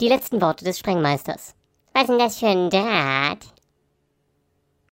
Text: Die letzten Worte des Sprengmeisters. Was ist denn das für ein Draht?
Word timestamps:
Die 0.00 0.08
letzten 0.08 0.42
Worte 0.42 0.62
des 0.62 0.78
Sprengmeisters. 0.78 1.54
Was 1.94 2.02
ist 2.02 2.10
denn 2.10 2.18
das 2.18 2.38
für 2.38 2.48
ein 2.48 2.68
Draht? 2.68 3.55